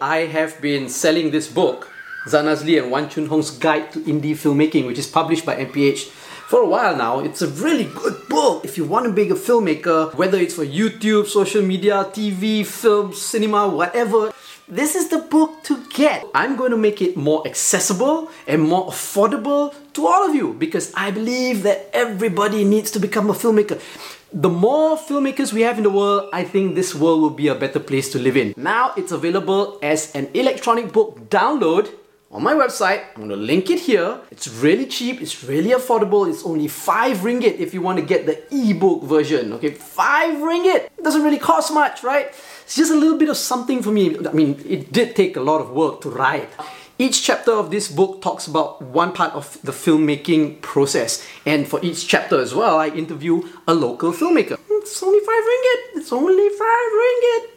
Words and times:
I 0.00 0.26
have 0.26 0.60
been 0.60 0.88
selling 0.88 1.30
this 1.30 1.48
book, 1.48 1.90
Zan 2.28 2.46
Azlee 2.46 2.82
and 2.82 2.90
Wan 2.90 3.08
Chun 3.08 3.26
Hong's 3.26 3.50
Guide 3.50 3.92
to 3.92 4.00
Indie 4.00 4.32
Filmmaking, 4.32 4.86
which 4.86 4.98
is 4.98 5.06
published 5.06 5.44
by 5.44 5.56
MPH 5.56 6.08
for 6.48 6.62
a 6.62 6.66
while 6.66 6.96
now. 6.96 7.20
It's 7.20 7.42
a 7.42 7.48
really 7.48 7.84
good 7.84 8.28
book. 8.28 8.64
If 8.64 8.76
you 8.76 8.84
want 8.84 9.06
to 9.06 9.12
be 9.12 9.22
a 9.30 9.34
filmmaker, 9.34 10.14
whether 10.14 10.38
it's 10.38 10.54
for 10.54 10.64
YouTube, 10.64 11.26
social 11.26 11.62
media, 11.62 12.04
TV, 12.12 12.64
film, 12.66 13.12
cinema, 13.14 13.68
whatever, 13.68 14.32
this 14.68 14.94
is 14.94 15.08
the 15.08 15.18
book 15.18 15.62
to 15.64 15.84
get. 15.90 16.24
I'm 16.34 16.56
going 16.56 16.70
to 16.70 16.76
make 16.76 17.02
it 17.02 17.16
more 17.16 17.46
accessible 17.46 18.30
and 18.46 18.62
more 18.62 18.86
affordable 18.86 19.74
to 19.92 20.06
all 20.06 20.28
of 20.28 20.34
you 20.34 20.54
because 20.54 20.92
I 20.94 21.10
believe 21.10 21.62
that 21.64 21.90
everybody 21.92 22.64
needs 22.64 22.90
to 22.92 22.98
become 22.98 23.28
a 23.28 23.34
filmmaker. 23.34 23.80
The 24.36 24.48
more 24.48 24.96
filmmakers 24.96 25.52
we 25.52 25.60
have 25.60 25.76
in 25.76 25.84
the 25.84 25.90
world, 25.90 26.28
I 26.32 26.42
think 26.42 26.74
this 26.74 26.92
world 26.92 27.20
will 27.20 27.30
be 27.30 27.46
a 27.46 27.54
better 27.54 27.78
place 27.78 28.10
to 28.10 28.18
live 28.18 28.36
in. 28.36 28.52
Now 28.56 28.92
it's 28.96 29.12
available 29.12 29.78
as 29.80 30.12
an 30.16 30.28
electronic 30.34 30.92
book 30.92 31.30
download 31.30 31.88
on 32.32 32.42
my 32.42 32.52
website. 32.52 33.04
I'm 33.14 33.22
gonna 33.22 33.36
link 33.36 33.70
it 33.70 33.78
here. 33.78 34.18
It's 34.32 34.48
really 34.48 34.86
cheap, 34.86 35.22
it's 35.22 35.44
really 35.44 35.70
affordable. 35.70 36.28
It's 36.28 36.44
only 36.44 36.66
5 36.66 37.18
ringgit 37.18 37.60
if 37.60 37.72
you 37.72 37.80
want 37.80 38.00
to 38.00 38.04
get 38.04 38.26
the 38.26 38.42
ebook 38.50 39.04
version. 39.04 39.52
Okay, 39.52 39.70
5 39.70 40.38
ringgit. 40.38 40.90
It 40.98 41.04
doesn't 41.04 41.22
really 41.22 41.38
cost 41.38 41.72
much, 41.72 42.02
right? 42.02 42.26
It's 42.64 42.74
just 42.74 42.90
a 42.90 42.96
little 42.96 43.16
bit 43.16 43.28
of 43.28 43.36
something 43.36 43.82
for 43.84 43.92
me. 43.92 44.18
I 44.18 44.32
mean, 44.32 44.60
it 44.66 44.90
did 44.90 45.14
take 45.14 45.36
a 45.36 45.42
lot 45.42 45.60
of 45.60 45.70
work 45.70 46.00
to 46.00 46.10
write. 46.10 46.50
Each 46.96 47.24
chapter 47.24 47.50
of 47.50 47.72
this 47.72 47.90
book 47.90 48.22
talks 48.22 48.46
about 48.46 48.80
one 48.80 49.12
part 49.12 49.32
of 49.32 49.60
the 49.62 49.72
filmmaking 49.72 50.62
process. 50.62 51.26
And 51.44 51.66
for 51.66 51.80
each 51.82 52.06
chapter 52.06 52.38
as 52.40 52.54
well, 52.54 52.78
I 52.78 52.86
interview 52.86 53.42
a 53.66 53.74
local 53.74 54.12
filmmaker. 54.12 54.56
It's 54.70 55.02
only 55.02 55.18
5 55.18 55.28
ringgit. 55.28 55.98
It's 55.98 56.12
only 56.12 56.48
5 56.50 56.58
ringgit. 57.02 57.50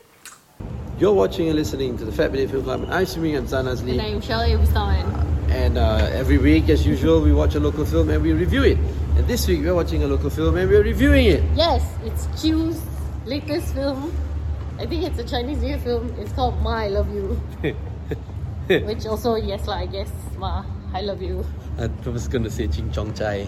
You're 1.00 1.13
watching 1.13 1.50
and 1.50 1.55
listening 1.55 2.00
to 2.00 2.05
the 2.05 2.12
Fat 2.12 2.32
Bidin 2.32 2.50
Film 2.50 2.63
Club. 2.63 2.88
I'm 2.90 3.05
Sumi 3.05 3.36
and 3.36 3.48
Zan 3.48 3.66
Azlee. 3.66 3.91
And 3.91 4.02
I'm 4.02 4.22
Shelley 4.22 4.54
Wistawan. 4.54 5.05
And 5.52 5.77
uh, 5.77 6.10
every 6.12 6.40
week, 6.40 6.70
as 6.70 6.84
usual, 6.84 7.21
we 7.21 7.32
watch 7.32 7.54
a 7.54 7.60
local 7.60 7.85
film 7.85 8.10
and 8.10 8.24
we 8.24 8.34
review 8.34 8.63
it. 8.63 8.80
And 9.18 9.27
this 9.27 9.48
week, 9.48 9.62
we're 9.62 9.76
watching 9.76 10.02
a 10.02 10.08
local 10.08 10.32
film 10.32 10.58
and 10.58 10.68
we're 10.68 10.82
reviewing 10.82 11.27
it. 11.27 11.43
Yes, 11.54 11.85
it's 12.04 12.26
Chiu's 12.41 12.82
latest 13.26 13.76
film. 13.76 14.12
I 14.80 14.88
think 14.88 15.04
it's 15.04 15.20
a 15.20 15.24
Chinese 15.24 15.60
New 15.60 15.68
Year 15.68 15.77
film. 15.77 16.15
It's 16.18 16.34
called 16.34 16.60
Ma 16.63 16.77
I 16.77 16.88
Love 16.88 17.13
You. 17.13 17.40
Which 18.84 19.05
also, 19.05 19.35
yes, 19.35 19.65
lah, 19.65 19.79
I 19.79 19.85
guess, 19.87 20.12
Ma, 20.35 20.65
I 20.91 20.99
love 20.99 21.21
you. 21.21 21.46
I 21.79 21.87
was 22.04 22.27
going 22.27 22.43
to 22.43 22.51
say 22.51 22.68
Ching 22.68 22.91
Chong 22.91 23.13
Chai. 23.13 23.48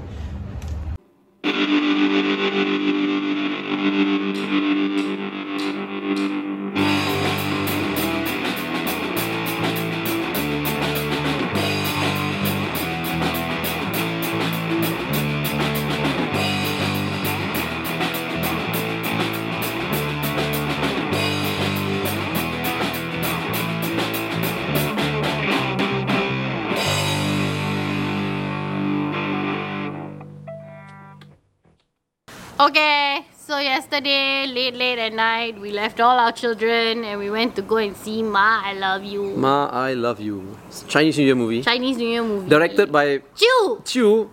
Yesterday, 33.91 34.45
late, 34.45 34.75
late 34.75 34.99
at 34.99 35.13
night, 35.13 35.59
we 35.59 35.71
left 35.71 35.99
all 35.99 36.19
our 36.19 36.31
children 36.31 37.03
and 37.03 37.17
we 37.17 37.31
went 37.31 37.55
to 37.55 37.63
go 37.63 37.77
and 37.77 37.97
see 37.97 38.21
Ma 38.21 38.61
I 38.63 38.73
Love 38.73 39.03
You. 39.03 39.35
Ma, 39.35 39.65
I 39.65 39.95
Love 39.95 40.19
You. 40.21 40.55
Chinese 40.87 41.17
New 41.17 41.25
Year 41.25 41.33
movie. 41.33 41.63
Chinese 41.63 41.97
New 41.97 42.07
Year 42.07 42.21
movie. 42.21 42.47
Directed 42.47 42.91
by 42.91 43.19
Chiu! 43.35 43.81
Chiu, 43.83 44.29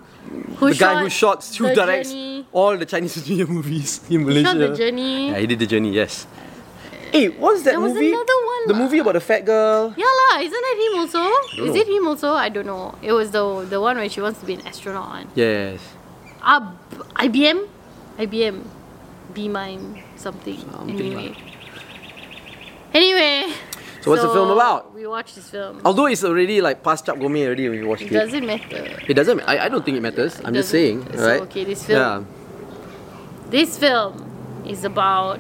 Who 0.59 0.69
the 0.69 0.75
guy 0.75 1.01
who 1.01 1.09
shot 1.09 1.43
who 1.57 1.73
directs 1.75 2.11
Journey. 2.11 2.47
all 2.53 2.77
the 2.77 2.84
Chinese 2.84 3.17
New 3.31 3.37
Year 3.37 3.47
movies 3.47 4.03
in 4.11 4.19
He 4.21 4.25
Malaysia. 4.27 4.44
shot 4.49 4.59
The 4.59 4.77
Journey. 4.77 5.31
Yeah, 5.31 5.39
he 5.39 5.47
did 5.47 5.59
the 5.59 5.67
journey. 5.67 5.93
Yes. 5.94 6.27
Hey, 7.11 7.28
what's 7.31 7.62
that 7.62 7.71
There 7.71 7.81
was 7.81 7.94
movie? 7.94 8.12
another 8.12 8.38
one 8.44 8.62
The 8.67 8.73
lah. 8.75 8.78
movie 8.81 8.99
about 8.99 9.15
the 9.15 9.21
fat 9.25 9.41
girl. 9.47 9.94
Yeah 9.97 10.05
lah, 10.21 10.41
isn't 10.44 10.53
that 10.69 10.77
him 10.84 11.00
also? 11.00 11.23
Is 11.65 11.73
know. 11.73 11.81
it 11.81 11.88
him 11.88 12.06
also? 12.06 12.28
I 12.34 12.50
don't 12.50 12.67
know. 12.67 12.94
It 13.00 13.12
was 13.12 13.31
the 13.31 13.65
the 13.65 13.81
one 13.81 13.97
where 13.97 14.11
she 14.11 14.21
wants 14.21 14.38
to 14.41 14.44
be 14.44 14.53
an 14.53 14.67
astronaut. 14.69 15.25
Yes. 15.34 15.81
Ah, 16.44 16.77
IBM, 17.25 17.65
IBM, 18.21 18.61
be 19.37 19.49
mine 19.49 20.03
something. 20.17 20.57
Something 20.59 20.97
anyway. 20.99 21.37
Anyway. 22.95 23.53
So 24.01 24.11
what's 24.11 24.23
the 24.23 24.33
film 24.33 24.51
about? 24.51 24.95
We 24.95 25.07
watched 25.07 25.35
this 25.35 25.51
film. 25.51 25.83
Although 25.85 26.07
it's 26.07 26.25
already 26.25 26.61
like 26.63 26.83
past 26.83 27.05
Chap 27.05 27.17
Goh 27.17 27.31
Mei 27.31 27.45
already 27.45 27.69
when 27.69 27.81
we 27.81 27.85
watched 27.87 28.03
It 28.09 28.13
it. 28.13 28.19
doesn't 28.25 28.47
matter. 28.47 28.99
It 29.07 29.15
doesn't. 29.15 29.41
I, 29.45 29.67
I 29.67 29.69
don't 29.69 29.85
think 29.85 29.99
it 29.99 30.01
matters. 30.01 30.39
It 30.41 30.47
I'm 30.47 30.55
just 30.55 30.71
saying. 30.71 31.05
so, 31.13 31.27
right? 31.29 31.43
okay, 31.43 31.65
this 31.65 31.85
film- 31.85 32.01
Yeah. 32.01 33.51
This 33.51 33.77
film 33.79 34.25
is 34.67 34.85
about 34.85 35.39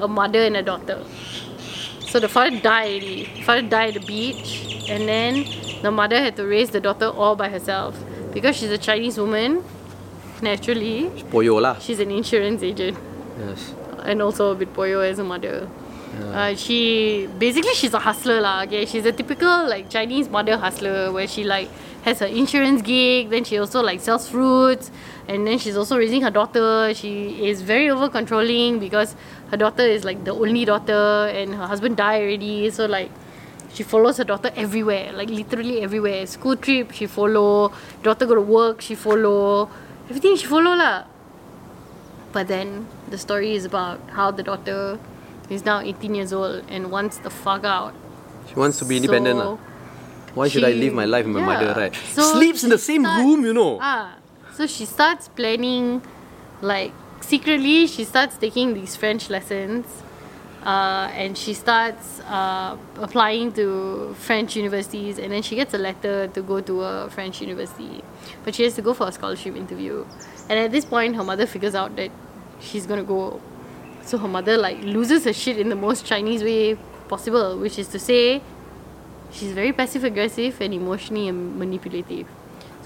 a 0.00 0.08
mother 0.08 0.40
and 0.40 0.56
a 0.56 0.62
daughter. 0.62 1.04
So 2.08 2.18
the 2.20 2.28
father 2.28 2.58
died 2.60 3.02
already. 3.02 3.42
Father 3.44 3.62
died 3.62 3.96
at 3.96 4.00
the 4.02 4.06
beach, 4.06 4.86
and 4.88 5.06
then 5.08 5.44
the 5.82 5.90
mother 5.90 6.18
had 6.22 6.36
to 6.36 6.44
raise 6.46 6.70
the 6.70 6.80
daughter 6.80 7.08
all 7.08 7.36
by 7.36 7.48
herself 7.48 7.94
because 8.32 8.56
she's 8.56 8.70
a 8.70 8.78
Chinese 8.78 9.18
woman. 9.18 9.62
Naturally, 10.42 11.10
She's 11.14 11.22
Poyo 11.24 11.60
lah. 11.60 11.78
she's 11.78 12.00
an 12.00 12.10
insurance 12.10 12.62
agent 12.62 12.98
Yes. 13.38 13.74
and 14.04 14.20
also 14.20 14.50
a 14.50 14.54
bit 14.56 14.72
poyo 14.74 14.98
as 15.08 15.18
a 15.20 15.24
mother. 15.24 15.68
Uh, 16.34 16.54
she 16.54 17.26
basically 17.38 17.72
she's 17.74 17.94
a 17.94 17.98
hustler 17.98 18.40
lah. 18.40 18.64
Okay, 18.64 18.84
she's 18.84 19.06
a 19.06 19.12
typical 19.12 19.66
like 19.68 19.88
Chinese 19.88 20.28
mother 20.28 20.58
hustler 20.58 21.10
where 21.10 21.26
she 21.26 21.42
like 21.44 21.68
has 22.02 22.18
her 22.18 22.26
insurance 22.26 22.82
gig. 22.82 23.30
Then 23.30 23.44
she 23.44 23.56
also 23.56 23.80
like 23.80 24.00
sells 24.00 24.28
fruits, 24.28 24.90
and 25.28 25.46
then 25.46 25.58
she's 25.58 25.76
also 25.76 25.96
raising 25.96 26.20
her 26.20 26.30
daughter. 26.30 26.92
She 26.92 27.46
is 27.48 27.62
very 27.62 27.88
over 27.88 28.10
controlling 28.10 28.78
because 28.78 29.14
her 29.52 29.56
daughter 29.56 29.84
is 29.86 30.04
like 30.04 30.24
the 30.24 30.34
only 30.34 30.66
daughter, 30.66 31.30
and 31.32 31.54
her 31.54 31.66
husband 31.66 31.96
died 31.96 32.20
already. 32.22 32.68
So 32.68 32.84
like 32.84 33.08
she 33.74 33.82
follows 33.82 34.18
her 34.18 34.24
daughter 34.24 34.50
everywhere, 34.56 35.12
like 35.12 35.30
literally 35.30 35.80
everywhere. 35.82 36.26
School 36.26 36.56
trip 36.56 36.92
she 36.92 37.06
follow. 37.06 37.72
Daughter 38.02 38.26
go 38.26 38.34
to 38.34 38.40
work 38.40 38.80
she 38.80 38.94
follow. 38.94 39.68
Everything 40.08 40.36
she 40.36 40.46
follow 40.46 40.74
lah. 40.76 41.04
But 42.32 42.48
then 42.48 42.86
the 43.10 43.18
story 43.18 43.54
is 43.54 43.64
about 43.64 44.00
how 44.10 44.30
the 44.30 44.42
daughter 44.42 44.98
is 45.50 45.64
now 45.64 45.80
18 45.80 46.14
years 46.14 46.32
old 46.32 46.64
and 46.68 46.90
wants 46.90 47.18
the 47.18 47.30
fuck 47.30 47.64
out. 47.64 47.94
She 48.48 48.54
wants 48.54 48.78
to 48.78 48.84
be 48.84 48.96
independent 48.96 49.38
So, 49.38 49.50
lah. 49.50 49.56
Why 50.34 50.48
should 50.48 50.64
I 50.64 50.72
she- 50.72 50.80
live 50.80 50.94
my 50.94 51.04
life 51.04 51.26
with 51.26 51.34
my 51.36 51.40
yeah. 51.40 51.46
mother, 51.46 51.80
right? 51.80 51.94
So 52.12 52.22
Sleeps 52.22 52.64
in 52.64 52.70
the 52.70 52.78
same 52.78 53.04
starts- 53.04 53.20
room, 53.24 53.44
you 53.44 53.52
know. 53.52 53.78
Ah, 53.80 54.16
so 54.56 54.66
she 54.66 54.86
starts 54.86 55.28
planning, 55.28 56.00
like 56.62 56.92
secretly, 57.20 57.86
she 57.86 58.04
starts 58.04 58.36
taking 58.38 58.72
these 58.72 58.96
French 58.96 59.28
lessons, 59.28 59.84
uh, 60.64 61.10
and 61.12 61.36
she 61.36 61.54
starts 61.54 62.20
uh, 62.20 62.76
applying 62.96 63.52
to 63.52 64.14
French 64.18 64.56
universities, 64.56 65.18
and 65.18 65.32
then 65.32 65.42
she 65.42 65.56
gets 65.56 65.74
a 65.74 65.78
letter 65.78 66.28
to 66.28 66.42
go 66.42 66.60
to 66.60 66.82
a 66.82 67.10
French 67.10 67.40
university, 67.40 68.02
but 68.44 68.54
she 68.54 68.62
has 68.62 68.74
to 68.74 68.82
go 68.82 68.94
for 68.94 69.08
a 69.08 69.12
scholarship 69.12 69.56
interview, 69.56 70.04
and 70.48 70.58
at 70.58 70.70
this 70.70 70.84
point, 70.84 71.16
her 71.16 71.24
mother 71.24 71.46
figures 71.46 71.74
out 71.74 71.96
that 71.96 72.10
she's 72.60 72.86
gonna 72.86 73.02
go. 73.02 73.40
So 74.04 74.18
her 74.18 74.28
mother 74.28 74.56
like 74.56 74.82
loses 74.82 75.24
her 75.24 75.32
shit 75.32 75.58
in 75.58 75.68
the 75.68 75.76
most 75.76 76.04
Chinese 76.04 76.42
way 76.42 76.76
possible, 77.08 77.58
which 77.58 77.78
is 77.78 77.88
to 77.88 77.98
say, 77.98 78.42
she's 79.30 79.52
very 79.52 79.72
passive 79.72 80.02
aggressive 80.04 80.60
and 80.60 80.74
emotionally 80.74 81.30
manipulative. 81.30 82.26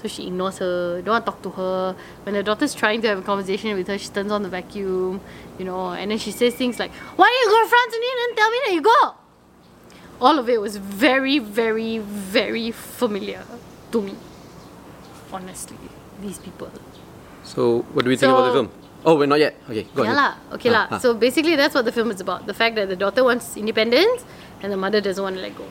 So 0.01 0.07
she 0.07 0.27
ignores 0.27 0.59
her, 0.59 1.01
don't 1.01 1.13
want 1.13 1.25
to 1.25 1.31
talk 1.31 1.41
to 1.43 1.49
her. 1.51 1.95
When 2.23 2.35
her 2.35 2.43
daughter's 2.43 2.73
trying 2.75 3.01
to 3.01 3.07
have 3.07 3.17
a 3.19 3.21
conversation 3.21 3.75
with 3.75 3.87
her, 3.87 3.97
she 3.97 4.09
turns 4.09 4.31
on 4.31 4.43
the 4.43 4.49
vacuum, 4.49 5.21
you 5.57 5.65
know, 5.65 5.91
and 5.91 6.11
then 6.11 6.17
she 6.19 6.31
says 6.31 6.53
things 6.53 6.77
like, 6.79 6.91
Why 7.15 7.25
don't 7.25 7.41
you 7.41 7.49
go 7.49 7.63
to 7.63 7.69
France 7.69 7.93
and 7.93 8.03
you 8.03 8.13
didn't 8.21 8.35
tell 8.37 8.51
me 8.51 8.57
that 8.65 8.73
you 8.73 8.81
go? 8.81 9.15
All 10.21 10.39
of 10.39 10.49
it 10.49 10.61
was 10.61 10.77
very, 10.77 11.39
very, 11.39 11.97
very 11.99 12.71
familiar 12.71 13.43
to 13.91 14.01
me. 14.01 14.15
Honestly, 15.31 15.77
these 16.21 16.39
people. 16.39 16.71
So, 17.43 17.81
what 17.93 18.05
do 18.05 18.09
we 18.09 18.15
think 18.17 18.31
about 18.31 18.47
the 18.47 18.53
film? 18.53 18.69
Oh, 19.05 19.15
we're 19.15 19.25
not 19.27 19.39
yet. 19.39 19.55
Okay, 19.69 19.83
go 19.95 20.03
yeah 20.03 20.11
ahead. 20.11 20.15
lah, 20.15 20.33
okay 20.57 20.69
Ah, 20.69 20.73
lah. 20.73 20.85
ah. 20.91 20.97
So 20.99 21.13
basically, 21.13 21.55
that's 21.55 21.75
what 21.75 21.85
the 21.85 21.91
film 21.91 22.11
is 22.11 22.19
about. 22.19 22.45
The 22.45 22.53
fact 22.53 22.75
that 22.75 22.89
the 22.89 22.95
daughter 22.95 23.23
wants 23.23 23.55
independence 23.55 24.25
and 24.61 24.71
the 24.71 24.77
mother 24.77 24.99
doesn't 25.01 25.21
want 25.23 25.35
to 25.37 25.41
let 25.41 25.55
go. 25.55 25.65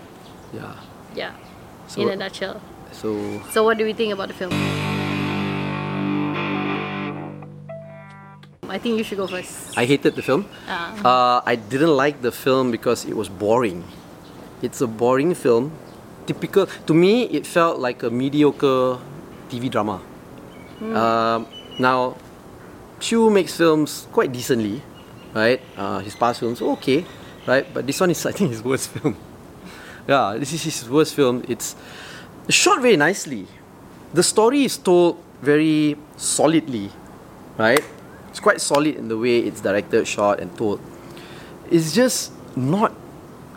Yeah. 0.55 0.73
Yeah, 1.15 1.33
So, 1.89 2.03
in 2.03 2.09
a 2.11 2.17
nutshell. 2.17 2.61
So 2.97 3.41
So 3.53 3.63
what 3.63 3.77
do 3.77 3.85
we 3.85 3.93
think 3.93 4.13
about 4.13 4.29
the 4.29 4.35
film? 4.35 4.53
I 8.69 8.79
think 8.79 8.99
you 8.99 9.05
should 9.05 9.19
go 9.19 9.27
first. 9.27 9.77
I 9.79 9.85
hated 9.85 10.17
the 10.17 10.23
film. 10.23 10.45
Ah. 10.69 10.93
Uh, 11.05 11.39
I 11.47 11.57
didn't 11.57 11.97
like 11.97 12.21
the 12.21 12.33
film 12.33 12.71
because 12.71 13.05
it 13.05 13.15
was 13.17 13.29
boring. 13.29 13.85
It's 14.61 14.81
a 14.81 14.89
boring 14.89 15.35
film. 15.35 15.73
Typical 16.27 16.67
to 16.67 16.93
me, 16.93 17.25
it 17.31 17.47
felt 17.47 17.79
like 17.79 18.03
a 18.03 18.11
mediocre 18.11 18.99
TV 19.49 19.71
drama. 19.71 20.03
Um, 20.83 21.47
now, 21.79 22.17
Chiu 23.01 23.31
makes 23.31 23.57
films 23.57 24.09
quite 24.13 24.33
decently, 24.33 24.83
right? 25.33 25.61
Uh, 25.77 26.01
his 26.01 26.17
past 26.17 26.41
films 26.41 26.61
okay, 26.61 27.07
right? 27.47 27.65
But 27.73 27.87
this 27.87 28.01
one 28.01 28.11
is 28.11 28.27
I 28.31 28.33
think 28.33 28.51
his 28.51 28.65
worst 28.65 28.91
film. 28.91 29.17
yeah, 30.09 30.37
this 30.37 30.53
is 30.53 30.65
his 30.65 30.91
worst 30.91 31.15
film. 31.15 31.45
It's 31.49 31.77
shot 32.53 32.81
very 32.81 32.97
nicely. 32.97 33.47
The 34.15 34.23
story 34.23 34.65
is 34.65 34.77
told 34.79 35.19
very 35.43 35.97
solidly, 36.17 36.91
right? 37.59 37.83
It's 38.31 38.41
quite 38.41 38.61
solid 38.61 38.95
in 38.97 39.09
the 39.09 39.19
way 39.19 39.41
it's 39.41 39.61
directed, 39.61 40.07
shot, 40.07 40.41
and 40.41 40.57
told. 40.57 40.81
It's 41.71 41.93
just 41.93 42.33
not 42.57 42.95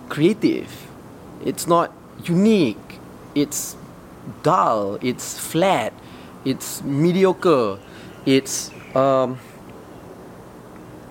creative. 0.10 0.68
It's 1.46 1.68
not 1.68 1.94
unique. 2.26 3.00
It's 3.36 3.78
dull. 4.42 4.98
It's 5.02 5.38
flat. 5.38 5.94
It's 6.44 6.82
mediocre. 6.84 7.80
It's 8.26 8.72
um. 8.96 9.38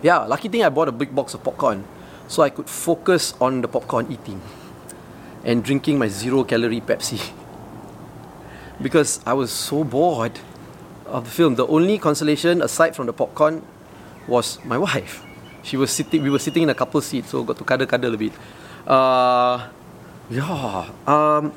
Yeah, 0.02 0.18
lucky 0.26 0.48
thing 0.48 0.62
I 0.62 0.68
bought 0.68 0.88
a 0.88 0.92
big 0.92 1.14
box 1.14 1.34
of 1.34 1.42
popcorn, 1.42 1.84
so 2.28 2.42
I 2.42 2.50
could 2.50 2.70
focus 2.70 3.34
on 3.40 3.62
the 3.62 3.68
popcorn 3.68 4.06
eating, 4.10 4.40
and 5.44 5.64
drinking 5.64 5.98
my 5.98 6.08
zero 6.08 6.44
calorie 6.44 6.80
Pepsi. 6.80 7.18
because 8.80 9.20
I 9.26 9.32
was 9.34 9.50
so 9.50 9.84
bored 9.84 10.38
of 11.06 11.24
the 11.24 11.30
film. 11.30 11.54
The 11.56 11.66
only 11.66 11.98
consolation 11.98 12.62
aside 12.62 12.94
from 12.96 13.06
the 13.06 13.12
popcorn 13.12 13.62
was 14.26 14.58
my 14.64 14.78
wife. 14.88 15.22
She 15.62 15.76
was 15.76 15.90
sitting. 15.90 16.22
We 16.22 16.30
were 16.30 16.38
sitting 16.38 16.62
in 16.62 16.70
a 16.70 16.74
couple 16.74 17.00
seat, 17.00 17.26
so 17.26 17.42
got 17.44 17.58
to 17.58 17.64
cuddle 17.64 17.86
cuddle 17.86 18.14
a 18.14 18.16
bit. 18.16 18.32
Uh, 18.86 19.68
yeah. 20.30 20.88
Um, 21.06 21.52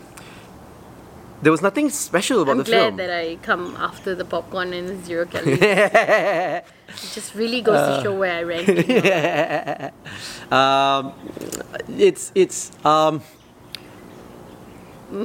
there 1.42 1.52
was 1.52 1.62
nothing 1.62 1.90
special 1.90 2.42
about 2.44 2.52
I'm 2.52 2.58
the 2.60 2.64
glad 2.66 2.80
film. 2.82 2.98
that 2.98 3.10
I 3.10 3.38
come 3.42 3.76
after 3.80 4.14
the 4.16 4.26
popcorn 4.26 4.74
and 4.74 5.04
zero 5.06 5.26
calories. 5.32 5.60
it 5.62 6.66
just 7.14 7.34
really 7.36 7.62
goes 7.62 7.78
Uh. 7.78 7.98
to 7.98 8.04
show 8.04 8.14
where 8.14 8.34
I 8.40 8.44
rank. 8.44 8.68
you 8.68 9.02
know. 10.52 10.58
um, 10.58 11.14
it's 11.98 12.32
it's 12.36 12.72
um, 12.86 13.22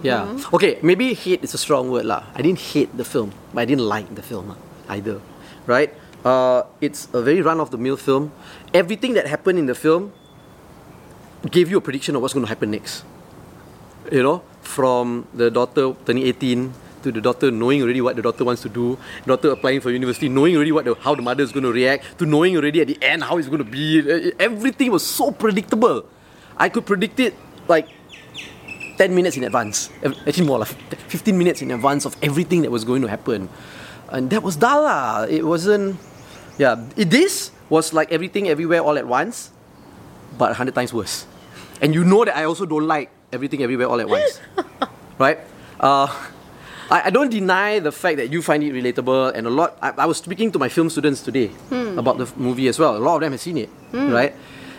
yeah. 0.02 0.38
Okay, 0.52 0.78
maybe 0.82 1.14
hate 1.14 1.42
is 1.44 1.54
a 1.54 1.58
strong 1.58 1.90
word 1.90 2.04
lah. 2.04 2.24
I 2.34 2.42
didn't 2.42 2.60
hate 2.60 2.96
the 2.96 3.04
film, 3.04 3.32
but 3.54 3.62
I 3.62 3.64
didn't 3.64 3.86
like 3.86 4.14
the 4.14 4.22
film 4.22 4.56
either. 4.88 5.20
Right? 5.66 5.94
Uh, 6.24 6.64
it's 6.80 7.08
a 7.12 7.22
very 7.22 7.40
run 7.40 7.60
of 7.60 7.70
the 7.70 7.78
mill 7.78 7.96
film. 7.96 8.32
Everything 8.74 9.14
that 9.14 9.26
happened 9.26 9.58
in 9.58 9.66
the 9.66 9.74
film 9.74 10.12
gave 11.50 11.70
you 11.70 11.78
a 11.78 11.80
prediction 11.80 12.16
of 12.16 12.22
what's 12.22 12.34
going 12.34 12.44
to 12.44 12.50
happen 12.50 12.70
next. 12.70 13.04
You 14.10 14.22
know, 14.22 14.42
from 14.62 15.26
the 15.34 15.50
daughter 15.50 15.94
turning 16.04 16.26
18 16.26 16.72
to 17.02 17.12
the 17.12 17.20
daughter 17.20 17.50
knowing 17.50 17.82
already 17.82 18.00
what 18.00 18.16
the 18.16 18.22
daughter 18.22 18.44
wants 18.44 18.62
to 18.62 18.68
do, 18.68 18.98
daughter 19.24 19.50
applying 19.50 19.80
for 19.80 19.90
university, 19.90 20.28
knowing 20.28 20.56
already 20.56 20.72
what 20.72 20.84
the, 20.84 20.94
how 20.94 21.14
the 21.14 21.22
mother 21.22 21.42
is 21.42 21.52
going 21.52 21.62
to 21.62 21.72
react, 21.72 22.18
to 22.18 22.26
knowing 22.26 22.56
already 22.56 22.80
at 22.80 22.88
the 22.88 22.98
end 23.02 23.22
how 23.22 23.38
it's 23.38 23.48
going 23.48 23.62
to 23.62 23.70
be. 23.70 24.32
Everything 24.38 24.90
was 24.90 25.06
so 25.06 25.30
predictable. 25.30 26.04
I 26.56 26.68
could 26.68 26.86
predict 26.86 27.20
it 27.20 27.34
like 27.68 27.88
10 28.98 29.14
minutes 29.14 29.36
in 29.36 29.44
advance. 29.44 29.90
Actually, 30.26 30.46
more 30.46 30.60
like 30.60 30.68
15 31.08 31.36
minutes 31.36 31.62
in 31.62 31.70
advance 31.70 32.04
of 32.04 32.16
everything 32.22 32.62
that 32.62 32.70
was 32.70 32.84
going 32.84 33.02
to 33.02 33.08
happen. 33.08 33.48
And 34.08 34.30
that 34.30 34.42
was 34.42 34.60
lah. 34.60 35.24
It 35.28 35.44
wasn't. 35.44 35.98
Yeah, 36.58 36.82
it, 36.96 37.10
this 37.10 37.50
was 37.68 37.92
like 37.92 38.12
everything 38.12 38.48
everywhere 38.48 38.80
all 38.80 38.96
at 38.96 39.06
once, 39.06 39.50
but 40.38 40.56
100 40.56 40.74
times 40.74 40.92
worse. 40.92 41.26
And 41.82 41.92
you 41.92 42.04
know 42.04 42.24
that 42.24 42.36
I 42.36 42.44
also 42.44 42.64
don't 42.64 42.86
like 42.86 43.10
everything 43.32 43.62
everywhere 43.62 43.88
all 43.88 44.00
at 44.00 44.08
once. 44.08 44.40
right? 45.18 45.38
Uh, 45.78 46.08
I, 46.90 47.06
I 47.06 47.10
don't 47.10 47.30
deny 47.30 47.78
the 47.78 47.92
fact 47.92 48.16
that 48.18 48.30
you 48.30 48.42
find 48.42 48.62
it 48.62 48.72
relatable, 48.72 49.34
and 49.34 49.46
a 49.46 49.50
lot. 49.50 49.76
I, 49.82 49.90
I 49.90 50.06
was 50.06 50.18
speaking 50.18 50.52
to 50.52 50.58
my 50.58 50.68
film 50.68 50.88
students 50.88 51.20
today 51.20 51.50
about 51.98 52.18
the 52.18 52.30
movie 52.36 52.68
as 52.68 52.78
well. 52.78 52.96
A 52.96 53.02
lot 53.02 53.16
of 53.16 53.20
them 53.22 53.32
have 53.32 53.40
seen 53.40 53.58
it, 53.58 53.70
right? 53.92 54.34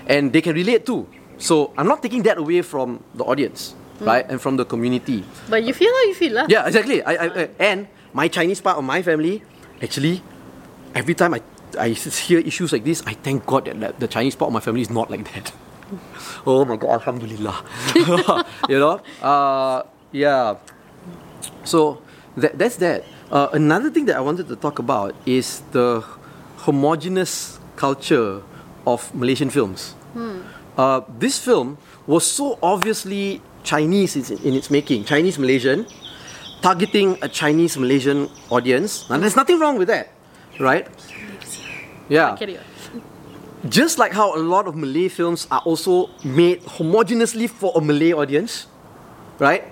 And 0.07 0.31
they 0.31 0.41
can 0.41 0.55
relate 0.55 0.85
too. 0.85 1.07
So 1.37 1.73
I'm 1.77 1.87
not 1.87 2.01
taking 2.01 2.23
that 2.23 2.37
away 2.37 2.61
from 2.61 3.03
the 3.13 3.23
audience, 3.23 3.75
right, 4.01 4.25
and 4.29 4.41
from 4.41 4.57
the 4.57 4.65
community. 4.65 5.23
But 5.49 5.63
you 5.63 5.73
feel 5.73 5.91
how 5.91 6.03
you 6.09 6.15
feel, 6.15 6.33
lah. 6.33 6.45
Yeah, 6.49 6.65
exactly. 6.67 7.01
I, 7.03 7.13
I, 7.13 7.25
I- 7.43 7.49
and 7.59 7.87
my 8.13 8.27
Chinese 8.27 8.61
part 8.61 8.77
of 8.77 8.83
my 8.83 9.01
family, 9.01 9.43
actually, 9.81 10.21
every 10.95 11.13
time 11.15 11.33
I, 11.33 11.41
I 11.77 11.91
s- 11.91 12.17
hear 12.29 12.39
issues 12.39 12.71
like 12.71 12.83
this, 12.83 13.03
I 13.05 13.13
thank 13.13 13.45
God 13.45 13.65
that, 13.65 13.79
that 13.79 13.99
the 13.99 14.07
Chinese 14.07 14.35
part 14.35 14.49
of 14.49 14.53
my 14.53 14.59
family 14.61 14.81
is 14.81 14.89
not 14.89 15.09
like 15.11 15.25
that. 15.33 15.51
oh 16.45 16.65
my 16.65 16.75
God, 16.75 17.01
Alhamdulillah. 17.01 17.63
you 18.69 18.79
know? 18.79 19.01
Uh, 19.21 19.83
yeah. 20.11 20.55
So 21.63 22.01
that, 22.35 22.57
that's 22.57 22.77
that. 22.77 23.03
Uh, 23.31 23.49
another 23.53 23.89
thing 23.89 24.05
that 24.05 24.15
I 24.15 24.21
wanted 24.21 24.47
to 24.47 24.55
talk 24.55 24.79
about 24.79 25.15
is 25.25 25.61
the 25.71 26.03
homogenous 26.67 27.59
culture 27.75 28.41
of 28.85 29.13
Malaysian 29.13 29.49
films. 29.49 29.95
Uh, 30.77 31.01
this 31.19 31.37
film 31.37 31.77
was 32.07 32.25
so 32.25 32.57
obviously 32.61 33.41
Chinese 33.71 34.15
in, 34.15 34.23
in 34.47 34.53
its 34.55 34.71
making, 34.71 35.03
Chinese 35.03 35.37
Malaysian, 35.37 35.85
targeting 36.61 37.17
a 37.21 37.27
Chinese 37.27 37.77
Malaysian 37.77 38.29
audience. 38.49 39.05
And 39.11 39.21
there's 39.21 39.35
nothing 39.35 39.59
wrong 39.59 39.77
with 39.77 39.89
that, 39.89 40.07
right? 40.59 40.87
Yeah. 42.09 42.37
Just 43.67 43.97
like 43.99 44.13
how 44.13 44.33
a 44.35 44.39
lot 44.39 44.65
of 44.67 44.75
Malay 44.75 45.09
films 45.09 45.47
are 45.51 45.61
also 45.65 46.09
made 46.23 46.61
homogeneously 46.63 47.49
for 47.49 47.73
a 47.75 47.81
Malay 47.81 48.13
audience, 48.13 48.67
right? 49.39 49.63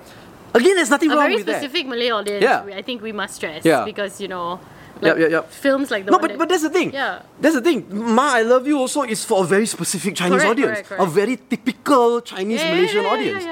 Again, 0.53 0.75
there's 0.75 0.89
nothing 0.89 1.11
A 1.11 1.15
wrong 1.15 1.31
with 1.33 1.45
that. 1.45 1.51
Very 1.61 1.63
specific 1.63 1.87
Malay 1.87 2.09
audience. 2.11 2.43
Yeah. 2.43 2.75
I 2.75 2.81
think 2.81 3.01
we 3.01 3.11
must 3.13 3.35
stress 3.35 3.63
Yeah. 3.63 3.85
because 3.85 4.19
you 4.19 4.27
know, 4.27 4.59
Yep, 4.95 5.03
like 5.03 5.17
yep, 5.23 5.31
yep. 5.31 5.51
films 5.51 5.91
like 5.91 6.05
the 6.05 6.11
No, 6.11 6.17
one 6.17 6.21
but, 6.23 6.27
that- 6.31 6.39
but 6.39 6.49
that's 6.49 6.63
the 6.63 6.69
thing. 6.69 6.93
Yeah. 6.93 7.21
That's 7.41 7.55
the 7.55 7.61
thing. 7.61 7.85
Ma, 7.91 8.35
I 8.39 8.43
Love 8.43 8.65
You 8.67 8.77
also 8.79 9.03
is 9.03 9.23
for 9.25 9.43
a 9.43 9.47
very 9.47 9.65
specific 9.65 10.15
Chinese 10.15 10.39
Correct, 10.41 10.51
audience. 10.51 10.71
correct, 10.71 10.89
correct. 10.89 11.03
A 11.03 11.07
very 11.21 11.35
typical 11.35 12.21
Chinese 12.21 12.61
yeah, 12.61 12.71
Malaysian 12.73 13.03
yeah, 13.03 13.07
yeah, 13.07 13.13
audience. 13.13 13.43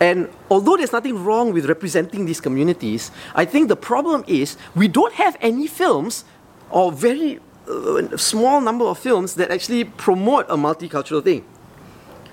Yeah. 0.00 0.06
And 0.06 0.28
although 0.50 0.76
there's 0.76 0.92
nothing 0.92 1.22
wrong 1.24 1.52
with 1.52 1.66
representing 1.66 2.26
these 2.26 2.40
communities, 2.40 3.10
I 3.34 3.44
think 3.44 3.68
the 3.68 3.76
problem 3.76 4.24
is 4.26 4.56
we 4.74 4.88
don't 4.88 5.14
have 5.14 5.36
any 5.40 5.66
films 5.66 6.24
or 6.70 6.90
very 6.92 7.38
uh, 7.68 8.16
small 8.16 8.60
number 8.60 8.84
of 8.86 8.98
films 8.98 9.34
that 9.36 9.50
actually 9.50 9.84
promote 9.84 10.46
a 10.48 10.56
multicultural 10.56 11.22
thing. 11.22 11.44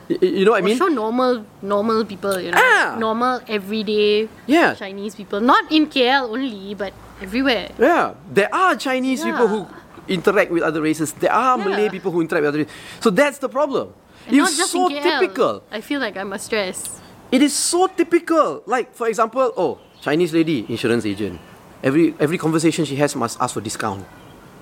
Y- 0.09 0.17
You 0.21 0.45
know 0.45 0.51
what 0.51 0.63
I 0.63 0.65
mean? 0.65 0.77
show 0.77 0.88
normal, 0.88 1.45
normal 1.61 2.03
people, 2.06 2.39
you 2.41 2.50
know, 2.51 2.57
Ah. 2.57 2.95
normal 2.97 3.41
everyday 3.47 4.27
Yeah. 4.47 4.73
Chinese 4.73 5.13
people. 5.13 5.39
Not 5.39 5.69
in 5.71 5.85
KL 5.85 6.33
only, 6.33 6.73
but 6.73 6.94
everywhere. 7.21 7.69
Yeah, 7.77 8.13
there 8.33 8.50
are 8.50 8.73
Chinese 8.75 9.21
people 9.21 9.45
who 9.47 9.67
interact 10.07 10.50
with 10.50 10.63
other 10.63 10.81
races. 10.81 11.13
There 11.13 11.29
are 11.31 11.57
Malay 11.61 11.89
people 11.94 12.09
who 12.09 12.21
interact 12.25 12.41
with 12.41 12.50
other 12.50 12.61
races. 12.65 12.73
So 13.06 13.11
that's 13.13 13.38
the 13.38 13.50
problem. 13.50 13.94
And 14.25 14.33
it's 14.41 14.57
so 14.71 14.89
typical. 14.89 15.61
I 15.69 15.81
feel 15.81 15.99
like 16.01 16.18
I 16.18 16.23
must 16.25 16.45
stress. 16.49 16.97
It 17.31 17.42
is 17.45 17.54
so 17.54 17.86
typical. 17.88 18.64
Like 18.66 18.94
for 18.94 19.07
example, 19.07 19.54
oh, 19.56 19.78
Chinese 20.02 20.33
lady, 20.33 20.66
insurance 20.69 21.06
agent. 21.06 21.38
Every 21.86 22.14
every 22.19 22.38
conversation 22.38 22.83
she 22.86 22.98
has 22.98 23.16
must 23.16 23.40
ask 23.40 23.54
for 23.54 23.62
discount. 23.62 24.04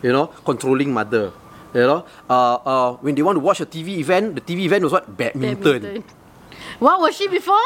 You 0.04 0.12
know, 0.12 0.28
controlling 0.46 0.92
mother. 0.94 1.32
You 1.74 1.84
know, 1.84 2.06
uh, 2.30 2.56
uh, 2.64 2.90
when 3.04 3.16
they 3.16 3.22
want 3.22 3.36
to 3.38 3.44
watch 3.44 3.60
a 3.62 3.66
TV 3.68 4.00
event, 4.00 4.36
the 4.36 4.42
TV 4.42 4.66
event 4.66 4.84
was 4.84 4.92
what 4.94 5.06
badminton. 5.10 5.82
Badminton. 5.82 6.04
What 6.80 7.00
was 7.02 7.16
she 7.16 7.28
before? 7.28 7.60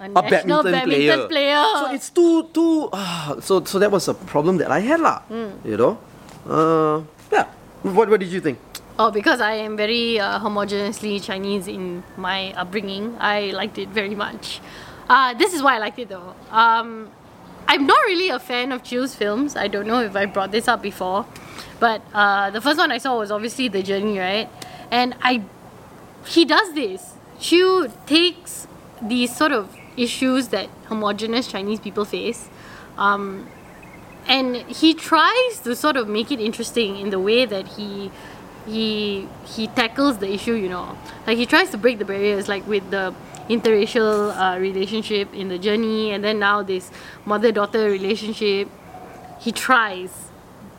A, 0.00 0.04
A 0.04 0.08
national 0.08 0.62
badminton, 0.64 0.72
badminton, 0.72 1.20
player. 1.28 1.62
So 1.76 1.84
it's 1.92 2.08
too 2.10 2.48
too. 2.56 2.88
ah, 2.92 3.36
so 3.40 3.60
so 3.64 3.78
that 3.78 3.90
was 3.90 4.08
a 4.08 4.14
problem 4.14 4.56
that 4.58 4.70
I 4.70 4.80
had 4.80 5.00
lah. 5.00 5.22
Hmm. 5.28 5.50
You 5.64 5.76
know, 5.76 5.92
uh, 6.48 7.04
yeah. 7.32 7.46
What 7.84 8.08
what 8.08 8.20
did 8.20 8.32
you 8.32 8.40
think? 8.40 8.56
Oh, 9.02 9.10
because 9.10 9.40
I 9.40 9.54
am 9.54 9.78
very 9.78 10.20
uh, 10.20 10.38
homogeneously 10.40 11.24
Chinese 11.24 11.68
in 11.68 12.04
my 12.18 12.52
upbringing, 12.52 13.16
I 13.18 13.50
liked 13.52 13.78
it 13.78 13.88
very 13.88 14.14
much. 14.14 14.60
Uh, 15.08 15.32
this 15.32 15.54
is 15.54 15.62
why 15.62 15.76
I 15.76 15.78
liked 15.78 15.98
it 15.98 16.10
though. 16.10 16.34
Um, 16.50 17.10
I'm 17.66 17.86
not 17.86 18.04
really 18.04 18.28
a 18.28 18.38
fan 18.38 18.72
of 18.72 18.82
Chiu's 18.82 19.14
films. 19.14 19.56
I 19.56 19.68
don't 19.68 19.86
know 19.86 20.02
if 20.02 20.14
I 20.14 20.26
brought 20.26 20.52
this 20.52 20.68
up 20.68 20.82
before, 20.82 21.24
but 21.78 22.02
uh, 22.12 22.50
the 22.50 22.60
first 22.60 22.76
one 22.76 22.92
I 22.92 22.98
saw 22.98 23.18
was 23.18 23.30
obviously 23.30 23.68
The 23.68 23.82
Journey, 23.82 24.18
right? 24.18 24.50
And 24.90 25.14
I, 25.22 25.44
he 26.26 26.44
does 26.44 26.74
this. 26.74 27.14
Chiu 27.38 27.90
takes 28.04 28.66
these 29.00 29.34
sort 29.34 29.52
of 29.52 29.74
issues 29.96 30.48
that 30.48 30.68
homogenous 30.88 31.46
Chinese 31.46 31.80
people 31.80 32.04
face, 32.04 32.50
um, 32.98 33.48
and 34.28 34.56
he 34.56 34.92
tries 34.92 35.60
to 35.60 35.74
sort 35.74 35.96
of 35.96 36.06
make 36.06 36.30
it 36.30 36.38
interesting 36.38 36.98
in 36.98 37.08
the 37.08 37.18
way 37.18 37.46
that 37.46 37.66
he 37.66 38.10
he 38.70 39.28
he 39.44 39.66
tackles 39.68 40.18
the 40.18 40.32
issue 40.32 40.54
you 40.54 40.68
know. 40.68 40.96
Like 41.26 41.36
he 41.36 41.46
tries 41.46 41.70
to 41.70 41.78
break 41.78 41.98
the 41.98 42.04
barriers 42.04 42.48
like 42.48 42.66
with 42.66 42.90
the 42.90 43.14
interracial 43.48 44.30
uh, 44.30 44.58
relationship 44.58 45.34
in 45.34 45.48
the 45.48 45.58
journey 45.58 46.12
and 46.12 46.22
then 46.22 46.38
now 46.38 46.62
this 46.62 46.90
mother 47.24 47.50
daughter 47.50 47.90
relationship 47.90 48.68
he 49.40 49.50
tries 49.50 50.30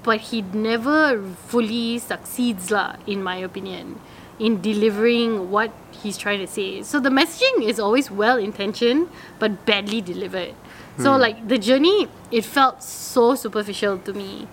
but 0.03 0.21
he 0.31 0.41
never 0.41 1.21
fully 1.51 1.99
succeeds 1.99 2.71
lah 2.71 2.95
in 3.05 3.21
my 3.21 3.35
opinion 3.35 3.99
in 4.39 4.61
delivering 4.61 5.51
what 5.51 5.71
he's 5.91 6.17
trying 6.17 6.39
to 6.39 6.47
say. 6.47 6.81
So 6.81 6.99
the 6.99 7.09
messaging 7.09 7.61
is 7.61 7.79
always 7.79 8.09
well 8.09 8.37
intentioned 8.37 9.09
but 9.37 9.65
badly 9.65 10.01
delivered. 10.01 10.55
So 10.97 11.17
like 11.17 11.47
the 11.47 11.57
journey 11.57 12.07
it 12.31 12.45
felt 12.45 12.83
so 12.83 13.35
superficial 13.35 13.97
to 13.99 14.13
me. 14.13 14.47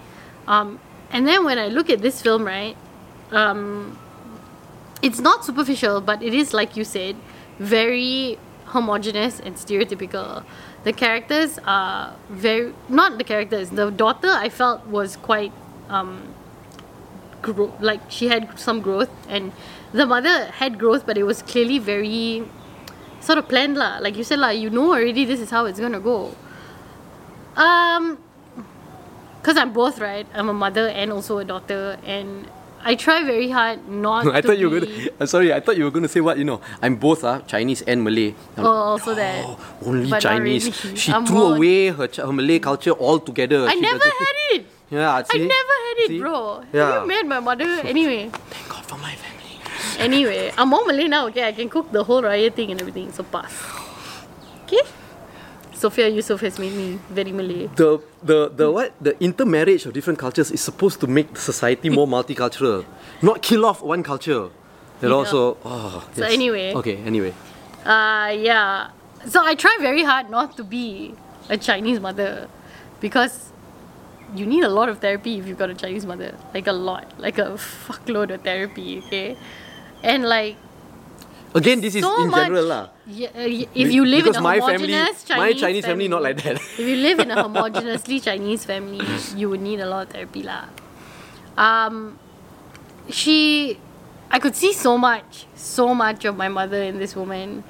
Um, 0.47 0.81
and 1.11 1.27
then 1.27 1.45
when 1.45 1.59
i 1.59 1.69
look 1.69 1.91
at 1.91 2.01
this 2.01 2.21
film 2.21 2.45
right 2.45 2.77
um, 3.31 3.99
it's 5.03 5.21
not 5.21 5.45
superficial, 5.45 6.01
but 6.01 6.23
it 6.23 6.35
is 6.35 6.55
like 6.55 6.77
you 6.77 6.85
said, 6.85 7.17
very 7.59 8.39
homogenous 8.67 9.41
and 9.41 9.57
stereotypical. 9.57 10.45
The 10.85 10.93
characters 10.93 11.59
are 11.67 12.15
very 12.29 12.73
not 12.89 13.19
the 13.19 13.25
characters. 13.25 13.71
The 13.71 13.91
daughter 13.91 14.29
I 14.29 14.49
felt 14.49 14.87
was 14.87 15.17
quite 15.17 15.53
um, 15.89 16.35
like 17.81 18.01
she 18.09 18.29
had 18.29 18.59
some 18.59 18.81
growth, 18.81 19.11
and 19.29 19.53
the 19.93 20.07
mother 20.07 20.47
had 20.47 20.79
growth, 20.79 21.07
but 21.07 21.19
it 21.19 21.25
was 21.25 21.43
clearly 21.43 21.79
very 21.79 22.45
sort 23.21 23.39
of 23.39 23.49
planned 23.49 23.77
lah. 23.77 23.99
Like 23.99 24.17
you 24.17 24.25
said 24.25 24.39
lah, 24.39 24.51
you 24.51 24.71
know 24.71 24.93
already 24.93 25.25
this 25.25 25.41
is 25.41 25.51
how 25.51 25.67
it's 25.67 25.81
gonna 25.81 26.01
go. 26.01 26.35
Um, 27.57 28.19
cause 29.43 29.57
I'm 29.57 29.73
both 29.73 29.99
right. 29.99 30.27
I'm 30.35 30.49
a 30.49 30.55
mother 30.55 30.89
and 30.89 31.13
also 31.13 31.39
a 31.39 31.45
daughter, 31.45 31.99
and 32.05 32.47
I 32.85 32.95
try 32.95 33.25
very 33.25 33.51
hard 33.51 33.89
not. 33.89 34.27
I 34.29 34.41
to 34.41 34.47
thought 34.49 34.59
you 34.59 34.71
were 34.71 34.81
gonna. 34.81 34.93
I'm 35.21 35.27
sorry. 35.27 35.53
I 35.53 35.61
thought 35.61 35.77
you 35.77 35.85
were 35.85 35.91
gonna 35.91 36.09
say 36.09 36.21
what 36.21 36.39
you 36.39 36.45
know. 36.45 36.61
I'm 36.81 36.97
both 36.97 37.25
ah 37.25 37.41
Chinese 37.47 37.83
and 37.83 38.03
Malay. 38.05 38.35
I'm 38.57 38.65
Oh, 38.67 38.95
also 38.95 39.15
that. 39.15 39.45
Oh, 39.45 39.59
only 39.85 40.09
But 40.11 40.21
Chinese. 40.23 40.69
really. 40.85 40.97
She 40.97 41.13
I'm 41.13 41.27
threw 41.27 41.37
more- 41.39 41.57
away 41.57 41.89
her, 41.89 42.09
her 42.17 42.33
Malay 42.33 42.59
culture 42.61 42.93
altogether. 42.93 43.67
I 43.67 43.75
She 43.75 43.81
never 43.81 43.99
doesn't- 43.99 44.13
had 44.27 44.37
it. 44.59 44.67
Yeah, 44.91 45.17
I 45.17 45.23
see? 45.23 45.39
never 45.47 45.77
had 45.87 45.97
it, 46.05 46.09
See? 46.09 46.19
bro. 46.19 46.63
Yeah. 46.73 46.93
Have 46.93 47.03
you 47.03 47.09
met 47.09 47.27
my 47.27 47.41
mother? 47.41 47.69
Anyway, 47.85 48.31
Thank 48.49 48.69
God 48.71 48.85
for 48.87 48.97
my 48.97 49.13
family. 49.17 49.61
anyway, 49.99 50.51
I'm 50.57 50.71
more 50.71 50.87
Malay 50.87 51.09
now. 51.09 51.27
Okay, 51.29 51.45
I 51.47 51.53
can 51.53 51.69
cook 51.69 51.93
the 51.93 52.03
whole 52.05 52.23
raya 52.23 52.49
thing 52.55 52.71
and 52.71 52.81
everything. 52.81 53.13
So 53.13 53.23
pass. 53.23 53.53
Okay. 54.65 54.81
Sophia 55.79 56.09
Yusuf 56.09 56.41
has 56.41 56.59
made 56.59 56.75
me 56.75 56.99
very 57.11 57.31
Malay. 57.33 57.69
The 57.77 58.01
the 58.23 58.39
the 58.51 58.67
what 58.71 58.93
the 59.01 59.15
intermarriage 59.23 59.87
of 59.87 59.93
different 59.95 60.19
cultures 60.19 60.51
is 60.51 60.61
supposed 60.61 60.99
to 61.01 61.07
make 61.07 61.33
the 61.35 61.41
society 61.41 61.89
more 61.89 62.07
multicultural, 62.17 62.85
not 63.23 63.43
kill 63.43 63.65
off 63.65 63.81
one 63.83 64.03
culture. 64.03 64.51
And 65.01 65.11
Yeah. 65.11 65.17
also, 65.19 65.57
oh, 65.65 66.03
So 66.17 66.23
yes. 66.27 66.33
anyway. 66.35 66.75
okay, 66.75 66.97
anyway, 67.07 67.33
Uh, 67.87 68.35
yeah. 68.35 68.91
So 69.27 69.39
I 69.51 69.55
try 69.55 69.77
very 69.81 70.03
hard 70.03 70.27
not 70.31 70.57
to 70.59 70.65
be 70.65 71.15
a 71.49 71.57
Chinese 71.57 72.01
mother 72.01 72.49
because 73.01 73.53
you 74.35 74.45
need 74.47 74.65
a 74.65 74.69
lot 74.69 74.89
of 74.89 74.99
therapy 74.99 75.39
if 75.39 75.47
you've 75.47 75.59
got 75.59 75.71
a 75.71 75.75
Chinese 75.75 76.05
mother. 76.05 76.35
Like 76.55 76.67
a 76.67 76.73
lot. 76.75 77.07
Like 77.19 77.39
a 77.39 77.55
fuckload 77.87 78.35
of 78.35 78.43
therapy, 78.43 78.99
okay? 79.07 79.37
And 80.03 80.25
like 80.27 80.57
again, 81.59 81.81
this 81.81 81.95
is 81.95 82.03
so 82.03 82.23
in 82.23 82.31
general 82.31 82.65
lah. 82.65 82.85
Yeah, 83.07 83.29
uh, 83.35 83.67
if 83.75 83.93
you 83.93 84.05
live 84.05 84.25
because 84.25 84.39
in 84.39 84.47
a 84.47 84.49
my 84.49 84.61
family, 84.61 84.95
homogenous 84.95 85.25
Chinese 85.25 85.43
my 85.43 85.53
Chinese 85.53 85.85
family, 85.85 86.09
not 86.09 86.23
like 86.23 86.43
that. 86.43 86.57
if 86.57 86.87
you 86.87 86.97
live 86.97 87.19
in 87.19 87.31
a 87.31 87.37
homogeneously 87.45 88.23
Chinese 88.23 88.65
family, 88.65 89.05
you 89.37 89.51
would 89.51 89.61
need 89.61 89.81
a 89.81 89.89
lot 89.91 90.07
of 90.07 90.13
therapy 90.15 90.43
lah. 90.43 90.71
Um, 91.59 92.19
she, 93.11 93.79
I 94.31 94.39
could 94.39 94.55
see 94.55 94.73
so 94.73 94.97
much, 94.97 95.47
so 95.55 95.95
much 95.95 96.25
of 96.25 96.37
my 96.37 96.49
mother 96.49 96.81
in 96.83 96.99
this 96.99 97.17
woman. 97.17 97.65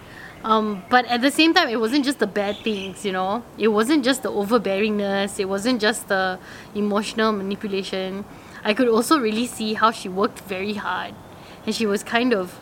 Um, 0.45 0.85
but 0.88 1.04
at 1.07 1.21
the 1.21 1.33
same 1.33 1.52
time, 1.52 1.68
it 1.68 1.80
wasn't 1.80 2.04
just 2.04 2.21
the 2.21 2.26
bad 2.26 2.59
things, 2.62 3.04
you 3.04 3.11
know. 3.11 3.42
It 3.57 3.68
wasn't 3.68 4.04
just 4.04 4.23
the 4.23 4.30
overbearingness. 4.30 5.40
It 5.40 5.49
wasn't 5.49 5.80
just 5.80 6.07
the 6.09 6.38
emotional 6.75 7.33
manipulation. 7.33 8.25
I 8.62 8.75
could 8.75 8.88
also 8.88 9.18
really 9.18 9.47
see 9.47 9.75
how 9.75 9.90
she 9.90 10.09
worked 10.09 10.40
very 10.40 10.75
hard, 10.75 11.14
and 11.66 11.75
she 11.75 11.87
was 11.87 12.02
kind 12.04 12.33
of 12.35 12.54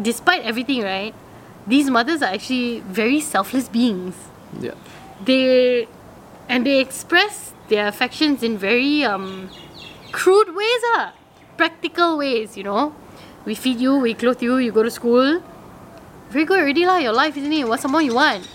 despite 0.00 0.42
everything, 0.44 0.82
right? 0.82 1.14
These 1.66 1.90
mothers 1.90 2.22
are 2.22 2.32
actually 2.32 2.80
very 2.80 3.20
selfless 3.20 3.68
beings. 3.68 4.14
yeah. 4.60 4.74
They 5.24 5.88
and 6.48 6.64
they 6.64 6.78
express 6.78 7.52
their 7.68 7.88
affections 7.88 8.42
in 8.42 8.56
very 8.56 9.02
um, 9.02 9.50
crude 10.12 10.54
ways, 10.54 10.82
ah, 10.94 11.12
practical 11.56 12.18
ways. 12.18 12.56
You 12.56 12.64
know, 12.64 12.94
we 13.44 13.54
feed 13.54 13.80
you, 13.80 13.98
we 13.98 14.14
clothe 14.14 14.42
you, 14.42 14.58
you 14.58 14.72
go 14.72 14.82
to 14.82 14.90
school. 14.90 15.42
Very 16.30 16.44
good 16.44 16.60
already 16.60 16.84
lah. 16.84 16.98
Your 16.98 17.12
life, 17.12 17.36
isn't 17.36 17.52
it? 17.52 17.66
What's 17.66 17.82
some 17.82 17.92
more 17.92 18.02
you 18.02 18.14
want? 18.14 18.46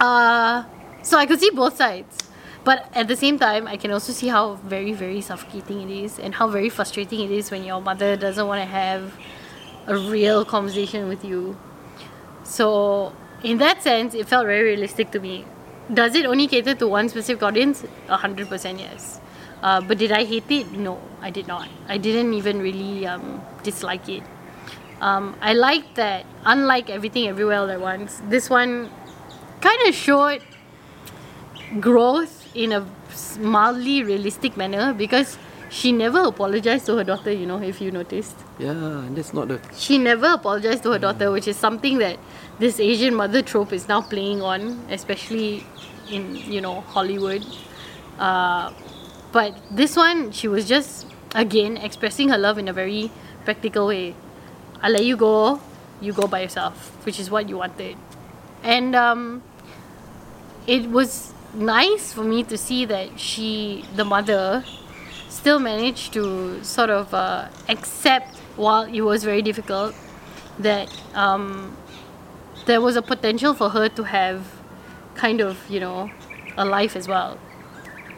Uh, 0.00 0.64
so 1.02 1.18
I 1.18 1.26
could 1.26 1.40
see 1.40 1.50
both 1.50 1.76
sides. 1.76 2.16
But 2.64 2.90
at 2.94 3.08
the 3.08 3.16
same 3.16 3.38
time, 3.38 3.66
I 3.66 3.76
can 3.76 3.90
also 3.90 4.12
see 4.12 4.28
how 4.28 4.54
very, 4.54 4.92
very 4.92 5.20
suffocating 5.20 5.88
it 5.88 6.04
is 6.04 6.18
and 6.18 6.34
how 6.34 6.48
very 6.48 6.68
frustrating 6.68 7.20
it 7.20 7.30
is 7.30 7.50
when 7.50 7.64
your 7.64 7.80
mother 7.80 8.16
doesn't 8.16 8.46
want 8.46 8.60
to 8.60 8.66
have 8.66 9.12
a 9.88 9.96
real 9.96 10.44
conversation 10.44 11.08
with 11.08 11.24
you. 11.24 11.56
So, 12.44 13.12
in 13.42 13.58
that 13.58 13.82
sense, 13.82 14.14
it 14.14 14.28
felt 14.28 14.46
very 14.46 14.62
realistic 14.62 15.10
to 15.12 15.20
me. 15.20 15.44
Does 15.92 16.14
it 16.14 16.26
only 16.26 16.46
cater 16.46 16.74
to 16.74 16.86
one 16.86 17.08
specific 17.08 17.42
audience? 17.42 17.84
A 18.08 18.16
hundred 18.16 18.48
percent 18.48 18.78
yes. 18.78 19.20
Uh, 19.62 19.80
but 19.80 19.98
did 19.98 20.12
I 20.12 20.24
hate 20.24 20.50
it? 20.50 20.70
No, 20.72 21.00
I 21.20 21.30
did 21.30 21.48
not. 21.48 21.68
I 21.88 21.98
didn't 21.98 22.34
even 22.34 22.60
really 22.60 23.06
um, 23.06 23.40
dislike 23.62 24.08
it. 24.08 24.22
Um, 25.00 25.34
I 25.40 25.54
liked 25.54 25.94
that, 25.96 26.26
unlike 26.44 26.90
everything 26.90 27.28
everywhere 27.28 27.60
all 27.60 27.70
at 27.70 27.80
once, 27.80 28.20
this 28.28 28.50
one 28.50 28.90
kind 29.60 29.88
of 29.88 29.94
showed 29.94 30.42
growth 31.80 32.48
in 32.54 32.72
a 32.72 32.86
mildly 33.38 34.02
realistic 34.02 34.56
manner 34.56 34.92
because 34.92 35.38
she 35.70 35.92
never 35.92 36.24
apologized 36.24 36.86
to 36.86 36.96
her 36.96 37.04
daughter, 37.04 37.32
you 37.32 37.46
know, 37.46 37.60
if 37.60 37.80
you 37.80 37.90
noticed. 37.90 38.36
Yeah, 38.58 38.70
and 38.70 39.16
that's 39.16 39.32
not 39.34 39.48
the. 39.48 39.60
She 39.76 39.98
never 39.98 40.32
apologized 40.32 40.82
to 40.84 40.92
her 40.92 40.98
daughter, 40.98 41.30
which 41.30 41.48
is 41.48 41.56
something 41.56 41.98
that 41.98 42.18
this 42.58 42.80
Asian 42.80 43.14
mother 43.14 43.42
trope 43.42 43.72
is 43.72 43.88
now 43.88 44.00
playing 44.00 44.42
on, 44.42 44.84
especially 44.90 45.64
in, 46.10 46.36
you 46.36 46.60
know, 46.60 46.80
Hollywood. 46.80 47.44
Uh, 48.18 48.72
but 49.32 49.54
this 49.70 49.96
one, 49.96 50.32
she 50.32 50.48
was 50.48 50.66
just, 50.66 51.06
again, 51.34 51.76
expressing 51.76 52.30
her 52.30 52.38
love 52.38 52.58
in 52.58 52.68
a 52.68 52.72
very 52.72 53.10
practical 53.44 53.86
way. 53.86 54.14
I 54.80 54.88
let 54.88 55.04
you 55.04 55.16
go, 55.16 55.60
you 56.00 56.12
go 56.12 56.26
by 56.26 56.42
yourself, 56.42 57.04
which 57.04 57.20
is 57.20 57.30
what 57.30 57.48
you 57.48 57.58
wanted. 57.58 57.96
And 58.62 58.96
um, 58.96 59.42
it 60.66 60.88
was 60.90 61.32
nice 61.54 62.12
for 62.12 62.22
me 62.22 62.42
to 62.44 62.56
see 62.56 62.84
that 62.86 63.20
she, 63.20 63.84
the 63.96 64.04
mother, 64.04 64.64
still 65.38 65.58
managed 65.60 66.12
to 66.14 66.24
sort 66.64 66.90
of 66.90 67.14
uh, 67.14 67.48
accept 67.68 68.36
while 68.56 68.84
it 68.84 69.02
was 69.02 69.24
very 69.24 69.42
difficult 69.42 69.94
that 70.58 70.88
um, 71.14 71.76
there 72.66 72.80
was 72.80 72.96
a 72.96 73.02
potential 73.02 73.54
for 73.54 73.68
her 73.70 73.88
to 73.88 74.02
have 74.02 74.38
kind 75.14 75.40
of 75.40 75.56
you 75.68 75.80
know 75.80 76.10
a 76.56 76.64
life 76.64 76.96
as 76.96 77.06
well. 77.08 77.38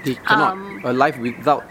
They 0.04 0.14
cannot 0.14 0.52
Um, 0.52 0.80
a 0.84 0.92
life 0.92 1.18
without 1.18 1.64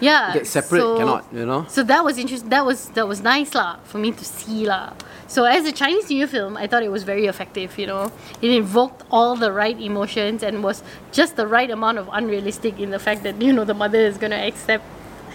yeah 0.00 0.32
get 0.32 0.46
separate 0.46 0.80
so- 0.80 0.96
cannot 0.98 1.24
you 1.32 1.44
know. 1.46 1.64
so 1.68 1.82
that 1.82 2.04
was 2.04 2.18
interesting 2.18 2.48
that 2.50 2.64
was 2.64 2.88
that 2.90 3.06
was 3.06 3.22
nice 3.22 3.54
lah 3.54 3.76
for 3.84 3.98
me 3.98 4.10
to 4.12 4.24
see 4.24 4.66
lah 4.66 4.92
so 5.28 5.44
as 5.44 5.64
a 5.66 5.72
chinese 5.72 6.08
new 6.10 6.16
year 6.16 6.26
film 6.26 6.56
i 6.56 6.66
thought 6.66 6.82
it 6.82 6.90
was 6.90 7.02
very 7.04 7.26
effective 7.26 7.78
you 7.78 7.86
know 7.86 8.10
it 8.42 8.50
invoked 8.50 9.02
all 9.10 9.36
the 9.36 9.52
right 9.52 9.78
emotions 9.80 10.42
and 10.42 10.64
was 10.64 10.82
just 11.12 11.36
the 11.36 11.46
right 11.46 11.70
amount 11.70 11.98
of 11.98 12.08
unrealistic 12.12 12.78
in 12.80 12.90
the 12.90 12.98
fact 12.98 13.22
that 13.22 13.40
you 13.40 13.52
know 13.52 13.64
the 13.64 13.74
mother 13.74 14.00
is 14.00 14.16
gonna 14.18 14.36
accept 14.50 14.84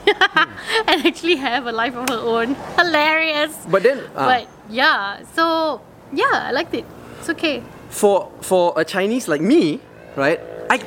and 0.88 1.05
actually 1.05 1.36
have 1.36 1.65
a 1.65 1.72
life 1.72 1.95
of 1.95 2.07
her 2.10 2.22
own 2.22 2.55
hilarious 2.77 3.53
But 3.69 3.84
then, 3.84 4.00
uh, 4.15 4.25
but 4.25 4.48
yeah 4.69 5.24
so 5.34 5.81
yeah 6.13 6.50
i 6.50 6.51
liked 6.51 6.74
it 6.74 6.86
it's 7.19 7.29
okay 7.29 7.63
for 7.89 8.29
for 8.41 8.74
a 8.75 8.84
Chinese 8.84 9.27
like 9.27 9.41
me, 9.41 9.79
right? 10.15 10.39
I 10.69 10.81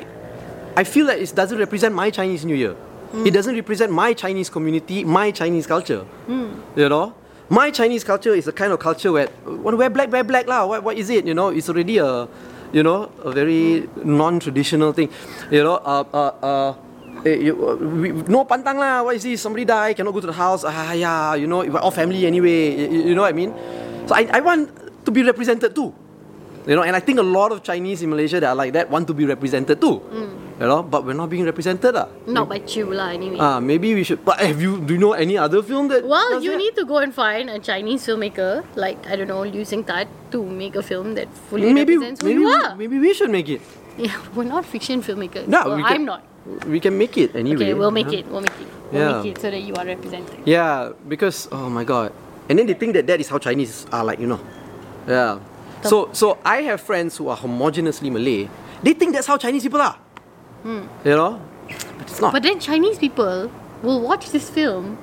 I 0.77 0.83
feel 0.83 1.07
that 1.07 1.17
it 1.19 1.33
doesn't 1.33 1.57
represent 1.57 1.95
my 1.95 2.11
Chinese 2.11 2.45
New 2.45 2.55
Year. 2.55 2.75
It 3.13 3.31
doesn't 3.31 3.55
represent 3.55 3.91
my 3.91 4.13
Chinese 4.13 4.49
community, 4.49 5.03
my 5.03 5.31
Chinese 5.31 5.65
culture. 5.65 6.05
You 6.75 6.89
know, 6.89 7.13
my 7.49 7.71
Chinese 7.71 8.03
culture 8.03 8.33
is 8.33 8.47
a 8.47 8.53
kind 8.53 8.71
of 8.71 8.79
culture 8.79 9.11
where 9.11 9.29
want 9.45 9.73
to 9.73 9.77
wear 9.77 9.89
black, 9.89 10.11
wear 10.11 10.23
black 10.23 10.45
lah. 10.47 10.65
What 10.65 10.83
what 10.83 10.97
is 10.97 11.09
it? 11.09 11.25
You 11.25 11.33
know, 11.33 11.49
it's 11.49 11.69
already 11.69 11.97
a 11.97 12.29
you 12.71 12.83
know 12.83 13.09
a 13.25 13.31
very 13.33 13.89
non-traditional 14.03 14.93
thing. 14.93 15.09
You 15.49 15.63
know, 15.63 15.81
uh 15.81 16.05
uh 16.13 16.31
uh. 16.45 16.71
eh, 17.25 17.49
you, 17.49 17.57
uh, 17.57 17.75
we, 17.75 18.13
no 18.29 18.45
pantang 18.45 18.77
lah. 18.77 19.01
What 19.01 19.17
is 19.17 19.25
this? 19.25 19.41
Somebody 19.41 19.65
die, 19.65 19.97
cannot 19.97 20.13
go 20.13 20.21
to 20.21 20.29
the 20.29 20.37
house. 20.37 20.63
Ah, 20.63 20.93
yeah, 20.93 21.33
you 21.33 21.47
know, 21.49 21.65
we're 21.65 21.81
all 21.81 21.91
family 21.91 22.29
anyway. 22.29 22.77
You, 22.77 23.11
you 23.11 23.15
know 23.15 23.25
what 23.25 23.33
I 23.33 23.37
mean? 23.37 23.51
So 24.05 24.13
I, 24.15 24.29
I 24.29 24.39
want 24.39 24.69
to 25.03 25.11
be 25.11 25.25
represented 25.25 25.73
too. 25.73 25.91
You 26.69 26.77
know, 26.77 26.85
and 26.85 26.95
I 26.95 27.01
think 27.01 27.17
a 27.17 27.25
lot 27.25 27.51
of 27.51 27.63
Chinese 27.65 28.05
in 28.05 28.13
Malaysia 28.13 28.39
that 28.39 28.53
are 28.53 28.55
like 28.55 28.73
that 28.77 28.89
want 28.89 29.07
to 29.09 29.13
be 29.17 29.25
represented 29.25 29.81
too. 29.81 29.97
You 30.59 30.67
know, 30.67 30.83
but 30.83 31.05
we're 31.07 31.15
not 31.15 31.31
being 31.31 31.47
represented. 31.47 31.95
Ah, 31.95 32.11
not 32.27 32.51
by 32.51 32.59
Chiu 32.59 32.91
lah 32.91 33.15
anyway 33.15 33.39
Ah, 33.39 33.63
maybe 33.63 33.95
we 33.95 34.03
should. 34.03 34.27
But 34.27 34.43
have 34.43 34.59
you 34.59 34.83
do 34.83 34.91
you 34.91 34.99
know 34.99 35.15
any 35.15 35.39
other 35.39 35.63
film 35.63 35.87
that? 35.87 36.03
Well, 36.03 36.43
you 36.43 36.51
that? 36.51 36.59
need 36.59 36.75
to 36.75 36.83
go 36.83 36.99
and 36.99 37.15
find 37.15 37.47
a 37.47 37.63
Chinese 37.63 38.03
filmmaker, 38.03 38.67
like 38.75 38.99
I 39.07 39.15
don't 39.15 39.31
know, 39.31 39.47
Liu 39.47 39.63
Tat, 39.63 40.11
to 40.35 40.43
make 40.43 40.75
a 40.75 40.83
film 40.83 41.15
that 41.15 41.31
fully 41.47 41.71
maybe 41.71 41.95
represents 41.95 42.19
who 42.19 42.27
maybe 42.27 42.43
you 42.43 42.51
we, 42.51 42.59
are. 42.59 42.75
maybe 42.75 42.99
we 42.99 43.15
should 43.15 43.31
make 43.31 43.47
it. 43.47 43.63
Yeah, 43.95 44.11
we're 44.35 44.51
not 44.51 44.67
fiction 44.67 44.99
filmmakers. 44.99 45.47
No, 45.47 45.63
Well, 45.63 45.79
we 45.79 45.83
can, 45.87 46.03
I'm 46.03 46.05
not. 46.05 46.21
We 46.67 46.83
can 46.83 46.99
make 46.99 47.15
it 47.15 47.31
anyway. 47.39 47.71
Okay, 47.71 47.73
we'll 47.79 47.95
make 47.95 48.11
you 48.11 48.19
it. 48.19 48.27
We'll 48.27 48.43
make 48.43 48.59
it. 48.59 48.67
We'll 48.91 48.99
Yeah. 48.99 49.15
make 49.23 49.31
it 49.31 49.35
so 49.39 49.47
that 49.47 49.63
you 49.63 49.71
are 49.79 49.87
represented. 49.87 50.43
Yeah, 50.43 50.91
because 51.07 51.47
oh 51.55 51.71
my 51.71 51.87
god, 51.87 52.11
and 52.51 52.59
then 52.59 52.67
they 52.67 52.75
think 52.75 52.99
that 52.99 53.07
that 53.07 53.23
is 53.23 53.31
how 53.31 53.39
Chinese 53.39 53.87
are 53.95 54.03
like, 54.03 54.19
you 54.19 54.27
know. 54.27 54.43
Yeah. 55.07 55.39
So 55.87 56.11
so 56.11 56.35
I 56.43 56.67
have 56.67 56.83
friends 56.83 57.15
who 57.15 57.31
are 57.31 57.39
homogeneously 57.39 58.11
Malay. 58.11 58.51
They 58.83 58.91
think 58.91 59.15
that's 59.15 59.27
how 59.27 59.39
Chinese 59.39 59.63
people 59.63 59.79
are. 59.79 59.95
You 60.65 61.15
know, 61.15 61.39
but 61.97 62.07
it's 62.07 62.19
not. 62.21 62.33
But 62.33 62.43
then 62.43 62.59
Chinese 62.59 62.97
people 62.97 63.49
will 63.83 64.01
watch 64.01 64.31
this 64.31 64.49
film, 64.49 64.97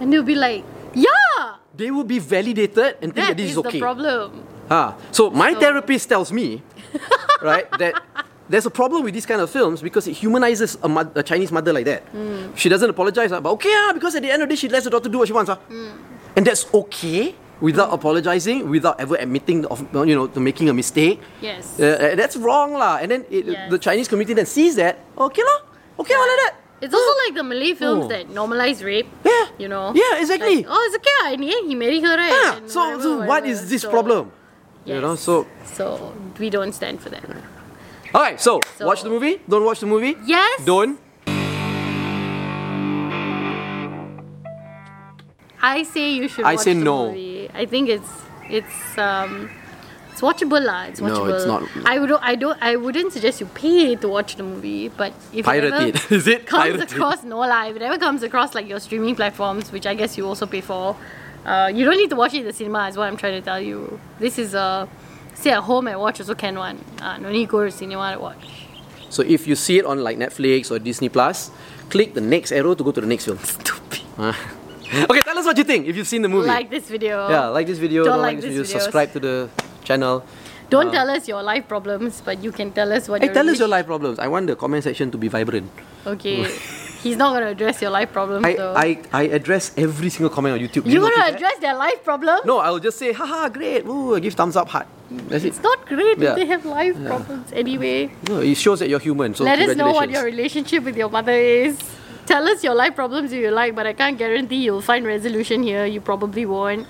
and 0.00 0.12
they'll 0.12 0.22
be 0.26 0.34
like, 0.34 0.64
"Yeah, 0.94 1.56
they 1.76 1.90
will 1.90 2.04
be 2.08 2.18
validated 2.18 2.96
and 3.02 3.12
think 3.12 3.26
that 3.28 3.36
That 3.36 3.36
this 3.36 3.50
is 3.52 3.58
is 3.58 3.58
okay. 3.58 3.78
the 3.78 3.80
problem. 3.80 4.42
Ah, 4.70 4.96
so 5.12 5.28
my 5.30 5.52
So- 5.52 5.60
therapist 5.60 6.08
tells 6.08 6.32
me, 6.32 6.62
right, 7.42 7.68
that 7.78 8.00
there's 8.48 8.64
a 8.64 8.70
problem 8.72 9.04
with 9.04 9.12
these 9.12 9.26
kind 9.26 9.40
of 9.44 9.50
films 9.50 9.82
because 9.82 10.06
it 10.08 10.16
humanizes 10.16 10.78
a, 10.82 10.88
mo- 10.88 11.10
a 11.14 11.22
Chinese 11.22 11.52
mother 11.52 11.72
like 11.72 11.84
that. 11.84 12.02
Hmm. 12.16 12.54
She 12.56 12.68
doesn't 12.72 12.88
apologize, 12.88 13.32
ah, 13.32 13.40
but 13.40 13.52
okay, 13.60 13.72
ah, 13.72 13.92
because 13.92 14.14
at 14.16 14.22
the 14.22 14.30
end 14.32 14.40
of 14.42 14.48
the 14.48 14.54
day, 14.54 14.58
she 14.58 14.68
lets 14.68 14.84
the 14.84 14.90
daughter 14.90 15.08
do 15.12 15.18
what 15.18 15.28
she 15.28 15.34
wants. 15.36 15.50
ah. 15.52 15.56
Hmm. 15.68 15.92
And 16.36 16.46
that's 16.46 16.64
okay 16.72 17.34
without 17.60 17.92
apologizing, 17.92 18.68
without 18.70 18.98
ever 19.00 19.16
admitting, 19.16 19.64
of, 19.66 19.82
you 20.06 20.14
know, 20.14 20.26
to 20.26 20.40
making 20.40 20.68
a 20.68 20.74
mistake. 20.74 21.20
Yes. 21.40 21.78
Uh, 21.78 21.84
uh, 21.84 22.14
that's 22.14 22.36
wrong, 22.36 22.74
lah. 22.74 22.98
And 23.00 23.10
then 23.10 23.24
it, 23.30 23.46
Yes. 23.46 23.70
the 23.70 23.78
Chinese 23.78 24.08
community 24.08 24.34
then 24.34 24.46
sees 24.46 24.76
that, 24.76 24.98
okay, 25.16 25.42
lah, 25.42 25.58
okay, 26.00 26.14
lah, 26.14 26.26
like 26.26 26.40
that. 26.44 26.54
It's 26.82 26.92
also 26.92 27.12
like 27.24 27.34
the 27.34 27.42
Malay 27.46 27.72
films 27.72 28.04
Oh. 28.04 28.08
that 28.08 28.28
normalize 28.28 28.84
rape. 28.84 29.08
Yeah. 29.24 29.46
You 29.56 29.68
know? 29.68 29.92
Yeah, 29.94 30.20
exactly. 30.20 30.56
Like, 30.56 30.66
oh, 30.68 30.82
it's 30.90 30.96
okay. 31.00 31.34
In 31.34 31.40
the 31.40 31.48
end, 31.48 31.64
he 31.70 31.74
married 31.74 32.02
her, 32.04 32.16
right? 32.18 32.28
Yeah. 32.34 32.56
And 32.60 32.68
So, 32.68 32.80
whatever, 32.84 33.02
so 33.02 33.10
whatever. 33.24 33.46
is 33.46 33.70
this 33.70 33.82
So, 33.82 33.90
problem? 33.90 34.32
You 34.84 35.00
know, 35.00 35.14
so 35.16 35.46
So 35.64 36.12
we 36.38 36.50
don't 36.50 36.74
stand 36.76 37.00
for 37.00 37.08
that. 37.08 37.24
Alright, 38.12 38.36
so, 38.38 38.60
So- 38.76 38.84
watch 38.84 39.00
the 39.02 39.08
movie. 39.08 39.40
Don't 39.48 39.64
watch 39.64 39.80
the 39.80 39.86
movie. 39.88 40.12
Yes. 40.26 40.60
Don't. 40.66 41.00
I 45.62 45.82
say 45.88 46.12
you 46.12 46.28
should. 46.28 46.44
I 46.44 46.56
say 46.56 46.74
no. 46.74 47.14
I 47.54 47.66
think 47.66 47.88
it's 47.88 48.10
it's 48.50 48.98
um 48.98 49.50
it's 50.10 50.20
watchable 50.20 50.64
lah. 50.64 50.84
It's 50.84 51.00
watchable. 51.00 51.28
No, 51.28 51.34
it's 51.34 51.46
not. 51.46 51.62
I 51.84 51.98
would 51.98 52.12
I 52.12 52.34
don't 52.34 52.58
I 52.60 52.76
wouldn't 52.76 53.12
suggest 53.12 53.40
you 53.40 53.46
pay 53.46 53.96
to 53.96 54.08
watch 54.08 54.36
the 54.36 54.42
movie, 54.42 54.88
but 54.88 55.12
if 55.32 55.44
Pirate 55.44 55.64
it, 55.64 55.72
ever 55.72 55.86
it. 55.86 56.12
Is 56.18 56.26
it 56.28 56.46
comes 56.46 56.62
pirate 56.62 56.80
it? 56.80 56.92
across 56.92 57.24
no 57.24 57.38
lah, 57.38 57.66
if 57.66 57.76
it 57.76 57.82
ever 57.82 57.98
comes 57.98 58.22
across 58.22 58.54
like 58.54 58.68
your 58.68 58.80
streaming 58.80 59.16
platforms, 59.16 59.72
which 59.72 59.86
I 59.86 59.94
guess 59.94 60.16
you 60.16 60.26
also 60.26 60.46
pay 60.46 60.60
for, 60.60 60.96
uh, 61.44 61.70
you 61.74 61.84
don't 61.84 61.96
need 61.96 62.10
to 62.10 62.16
watch 62.16 62.34
it 62.34 62.40
in 62.40 62.46
the 62.46 62.52
cinema. 62.52 62.88
Is 62.88 62.96
what 62.96 63.08
I'm 63.08 63.16
trying 63.16 63.40
to 63.40 63.44
tell 63.44 63.60
you. 63.60 63.98
This 64.18 64.38
is 64.38 64.54
a 64.54 64.88
stay 65.34 65.50
at 65.50 65.62
home 65.62 65.88
and 65.88 65.98
watch 65.98 66.20
also 66.20 66.34
can 66.34 66.56
one. 66.58 66.78
Uh, 67.00 67.18
no 67.18 67.30
need 67.30 67.46
to 67.46 67.50
go 67.50 67.64
to 67.64 67.70
cinema 67.70 68.14
to 68.14 68.20
watch. 68.20 68.66
So 69.10 69.22
if 69.22 69.46
you 69.46 69.54
see 69.56 69.78
it 69.78 69.84
on 69.84 70.02
like 70.02 70.18
Netflix 70.18 70.70
or 70.70 70.78
Disney 70.78 71.08
Plus, 71.08 71.50
click 71.90 72.14
the 72.14 72.20
next 72.20 72.52
arrow 72.52 72.74
to 72.74 72.84
go 72.84 72.92
to 72.92 73.00
the 73.00 73.06
next 73.06 73.24
film. 73.26 73.38
Stupid. 73.42 74.02
Ah. 74.18 74.38
okay, 75.10 75.20
tell 75.20 75.38
us 75.38 75.44
what 75.46 75.56
you 75.58 75.64
think 75.64 75.86
if 75.86 75.96
you've 75.96 76.08
seen 76.08 76.22
the 76.22 76.28
movie. 76.28 76.46
Like 76.48 76.70
this 76.70 76.88
video. 76.88 77.28
yeah, 77.28 77.46
like 77.48 77.66
this 77.66 77.78
video. 77.78 78.04
Don't 78.04 78.14
Don't, 78.14 78.22
like 78.22 78.36
like 78.36 78.42
this 78.44 78.54
this 78.54 78.66
video. 78.68 78.78
videos. 78.78 78.82
Subscribe 78.82 79.12
to 79.12 79.20
the 79.20 79.48
channel. 79.84 80.24
Don't 80.70 80.88
Uh, 80.88 80.92
tell 80.92 81.10
us 81.10 81.28
your 81.28 81.42
life 81.42 81.68
problems, 81.68 82.22
but 82.24 82.42
you 82.42 82.50
can 82.50 82.72
tell 82.72 82.90
us 82.92 83.08
what. 83.08 83.22
Hey, 83.22 83.28
tell 83.28 83.48
us 83.48 83.58
your 83.58 83.68
life 83.68 83.86
problems. 83.86 84.18
I 84.18 84.28
want 84.28 84.46
the 84.48 84.56
comment 84.56 84.82
section 84.84 85.10
to 85.12 85.18
be 85.18 85.28
vibrant. 85.28 85.70
Okay. 86.06 86.44
He's 87.04 87.18
not 87.20 87.34
gonna 87.34 87.52
address 87.52 87.82
your 87.82 87.90
life 87.90 88.12
problems 88.16 88.46
I, 88.46 88.54
though. 88.56 88.72
I, 88.74 88.96
I 89.12 89.22
address 89.28 89.76
every 89.76 90.08
single 90.08 90.30
comment 90.30 90.54
on 90.56 90.60
YouTube. 90.60 90.86
you 90.88 90.98
notice 91.00 91.16
gonna 91.16 91.30
that? 91.32 91.36
address 91.36 91.58
their 91.60 91.74
life 91.76 92.02
problem? 92.02 92.38
No, 92.46 92.58
I 92.64 92.70
will 92.70 92.80
just 92.80 92.96
say, 92.98 93.12
haha, 93.12 93.50
great. 93.50 93.84
Ooh, 93.84 94.18
give 94.18 94.32
thumbs 94.32 94.56
up, 94.56 94.68
heart. 94.70 94.86
That's 95.28 95.44
it. 95.44 95.48
It's 95.48 95.60
not 95.62 95.84
great 95.86 96.16
Yeah. 96.16 96.30
if 96.30 96.36
they 96.36 96.46
have 96.46 96.64
life 96.64 96.96
problems 97.04 97.52
anyway. 97.52 98.08
No, 98.26 98.40
it 98.40 98.56
shows 98.56 98.78
that 98.80 98.88
you're 98.88 99.04
human. 99.04 99.34
So 99.34 99.44
Let 99.44 99.58
us 99.60 99.76
know 99.76 99.92
what 99.92 100.08
your 100.08 100.24
relationship 100.24 100.82
with 100.82 100.96
your 100.96 101.10
mother 101.10 101.32
is. 101.36 101.76
Tell 102.26 102.48
us 102.48 102.64
your 102.64 102.74
life 102.74 102.94
problems 102.94 103.32
if 103.32 103.38
you 103.40 103.50
like, 103.50 103.74
but 103.74 103.86
I 103.86 103.92
can't 103.92 104.16
guarantee 104.16 104.64
you'll 104.64 104.80
find 104.80 105.06
resolution 105.06 105.62
here. 105.62 105.84
You 105.84 106.00
probably 106.00 106.46
won't. 106.46 106.86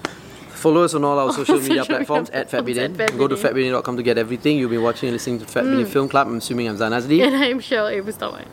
Follow 0.50 0.82
us 0.82 0.94
on 0.94 1.04
all 1.04 1.18
our 1.18 1.32
social 1.38 1.56
media 1.56 1.68
Social 1.68 1.68
media 1.68 1.84
platforms 1.84 2.30
at 2.30 2.48
platforms 2.48 2.78
FatBidin. 2.78 3.18
Go 3.18 3.28
to 3.28 3.34
FatBidin. 3.34 3.72
fatbidin.com 3.72 3.96
to 3.96 4.02
get 4.02 4.16
everything. 4.16 4.58
You've 4.58 4.70
been 4.70 4.82
watching 4.82 5.08
and 5.08 5.14
listening 5.14 5.40
to 5.40 5.46
Fat 5.46 5.64
Bidin 5.64 5.84
hmm. 5.84 5.90
Film 5.90 6.08
Club. 6.08 6.28
I'm 6.28 6.38
assuming 6.38 6.68
I'm 6.68 6.76
Zan 6.76 6.92
Azlee. 6.92 7.22
And 7.26 7.36
I'm 7.36 7.60
sure 7.60 7.90
it 7.90 8.04
was 8.04 8.16
the 8.16 8.30
one. 8.30 8.46